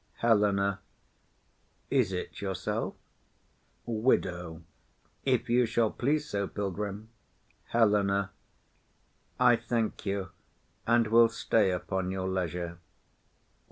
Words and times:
HELENA. 0.21 0.79
Is 1.91 2.11
it 2.11 2.41
yourself? 2.41 2.95
WIDOW. 3.85 4.63
If 5.25 5.47
you 5.47 5.67
shall 5.67 5.91
please 5.91 6.27
so, 6.27 6.47
pilgrim. 6.47 7.09
HELENA. 7.65 8.31
I 9.39 9.55
thank 9.55 10.03
you, 10.07 10.29
and 10.87 11.05
will 11.05 11.29
stay 11.29 11.69
upon 11.69 12.09
your 12.09 12.27
leisure. 12.27 12.79